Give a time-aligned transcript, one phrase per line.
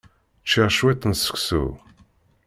[0.43, 1.65] Ččiɣ cwiṭ n seksu.